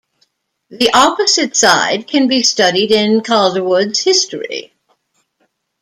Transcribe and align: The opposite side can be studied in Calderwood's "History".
The 0.71 0.89
opposite 0.95 1.55
side 1.55 2.07
can 2.07 2.27
be 2.27 2.41
studied 2.41 2.91
in 2.91 3.21
Calderwood's 3.21 3.99
"History". 3.99 4.73